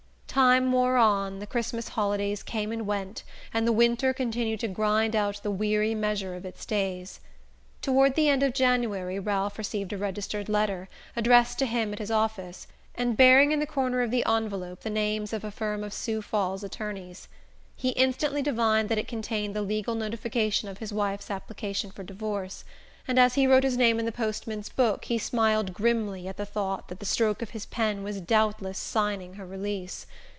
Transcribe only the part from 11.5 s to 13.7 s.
to him at his office, and bearing in the